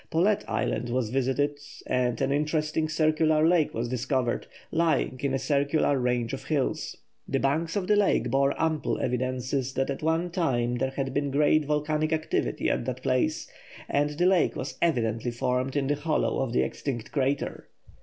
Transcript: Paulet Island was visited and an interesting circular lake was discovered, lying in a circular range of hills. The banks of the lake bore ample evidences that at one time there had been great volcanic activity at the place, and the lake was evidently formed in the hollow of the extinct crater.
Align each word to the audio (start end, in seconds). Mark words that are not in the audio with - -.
Paulet 0.09 0.43
Island 0.47 0.89
was 0.89 1.11
visited 1.11 1.59
and 1.85 2.19
an 2.21 2.31
interesting 2.31 2.89
circular 2.89 3.47
lake 3.47 3.71
was 3.71 3.87
discovered, 3.87 4.47
lying 4.71 5.19
in 5.21 5.31
a 5.31 5.37
circular 5.37 5.99
range 5.99 6.33
of 6.33 6.45
hills. 6.45 6.97
The 7.27 7.37
banks 7.37 7.75
of 7.75 7.85
the 7.85 7.95
lake 7.95 8.31
bore 8.31 8.59
ample 8.59 8.97
evidences 8.99 9.75
that 9.75 9.91
at 9.91 10.01
one 10.01 10.31
time 10.31 10.79
there 10.79 10.89
had 10.89 11.13
been 11.13 11.29
great 11.29 11.65
volcanic 11.65 12.11
activity 12.13 12.67
at 12.67 12.85
the 12.85 12.95
place, 12.95 13.47
and 13.87 14.09
the 14.09 14.25
lake 14.25 14.55
was 14.55 14.75
evidently 14.81 15.29
formed 15.29 15.75
in 15.75 15.85
the 15.85 15.93
hollow 15.93 16.39
of 16.39 16.51
the 16.51 16.63
extinct 16.63 17.11
crater. 17.11 17.67